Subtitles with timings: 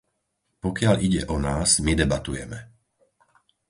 [0.65, 2.57] Pokiaľ ide o nás, my debatujeme.